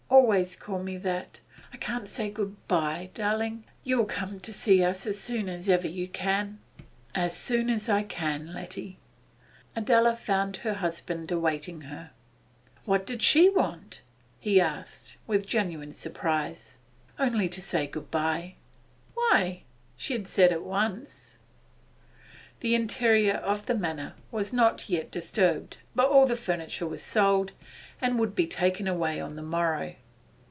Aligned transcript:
Always 0.31 0.55
call 0.55 0.83
me 0.83 0.97
that. 0.97 1.39
I 1.73 1.77
can't 1.77 2.07
say 2.07 2.29
good 2.29 2.55
bye, 2.67 3.09
darling. 3.13 3.63
You 3.83 3.97
will 3.97 4.05
come 4.05 4.39
to 4.41 4.53
see 4.53 4.83
us 4.83 5.05
as 5.07 5.19
soon 5.19 5.49
as 5.49 5.67
ever 5.67 5.87
you 5.87 6.07
can?' 6.07 6.59
'As 7.15 7.35
soon 7.35 7.69
as 7.69 7.89
I 7.89 8.03
can, 8.03 8.53
Letty.' 8.53 8.97
Adela 9.75 10.15
found 10.15 10.57
her 10.57 10.75
husband 10.75 11.31
awaiting 11.31 11.81
her. 11.81 12.11
'What 12.85 13.05
did 13.05 13.21
she 13.21 13.49
want?' 13.49 14.01
he 14.39 14.61
asked, 14.61 15.17
with 15.27 15.47
genuine 15.47 15.91
surprise. 15.93 16.77
'Only 17.17 17.49
to 17.49 17.61
say 17.61 17.87
good 17.87 18.11
bye.' 18.11 18.55
'Why, 19.15 19.63
she'd 19.97 20.27
said 20.27 20.51
it 20.51 20.63
once.' 20.63 21.35
The 22.59 22.75
interior 22.75 23.33
of 23.35 23.65
the 23.65 23.75
Manor 23.75 24.13
was 24.29 24.53
not 24.53 24.87
yet 24.87 25.09
disturbed, 25.11 25.77
but 25.95 26.07
all 26.09 26.25
the 26.27 26.35
furniture 26.35 26.85
was 26.87 27.01
sold, 27.01 27.53
and 27.99 28.19
would 28.19 28.35
be 28.35 28.47
taken 28.47 28.87
away 28.87 29.19
on 29.19 29.35
the 29.35 29.41
morrow. 29.41 29.95